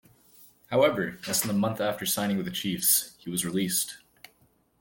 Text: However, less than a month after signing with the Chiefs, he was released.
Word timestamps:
However, 0.71 1.19
less 1.27 1.41
than 1.41 1.51
a 1.51 1.59
month 1.59 1.79
after 1.79 2.07
signing 2.07 2.37
with 2.37 2.47
the 2.47 2.51
Chiefs, 2.51 3.13
he 3.19 3.29
was 3.29 3.45
released. 3.45 3.99